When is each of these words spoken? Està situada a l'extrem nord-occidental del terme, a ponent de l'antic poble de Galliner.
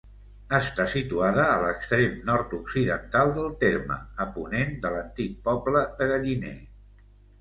Està 0.59 0.85
situada 0.93 1.43
a 1.49 1.59
l'extrem 1.63 2.15
nord-occidental 2.31 3.35
del 3.37 3.53
terme, 3.67 3.99
a 4.25 4.27
ponent 4.39 4.75
de 4.87 4.95
l'antic 4.97 5.37
poble 5.51 5.85
de 6.01 6.09
Galliner. 6.15 6.57